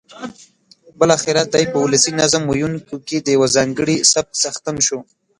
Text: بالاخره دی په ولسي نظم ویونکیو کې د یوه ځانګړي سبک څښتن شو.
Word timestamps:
بالاخره 0.99 1.43
دی 1.53 1.63
په 1.71 1.77
ولسي 1.85 2.11
نظم 2.21 2.43
ویونکیو 2.45 2.97
کې 3.07 3.17
د 3.19 3.27
یوه 3.35 3.47
ځانګړي 3.55 3.95
سبک 4.13 4.31
څښتن 4.41 4.77
شو. 4.87 4.99